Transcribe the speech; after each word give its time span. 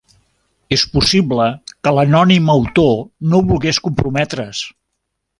És 0.75 0.83
possible 0.93 1.43
que 1.87 1.93
l'anònim 1.97 2.49
autor 2.53 2.97
no 3.33 3.43
volgués 3.51 3.81
comprometre's. 3.89 4.63